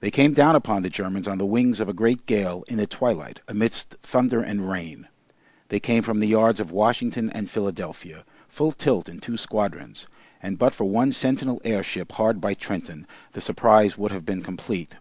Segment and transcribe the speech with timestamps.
[0.00, 2.86] They came down upon the Germans on the wings of a great gale in the
[2.86, 5.08] twilight, amidst thunder and rain.
[5.68, 10.06] They came from the yards of Washington and Philadelphia, full tilt in two squadrons,
[10.42, 14.94] and but for one sentinel airship hard by Trenton, the surprise would have been complete.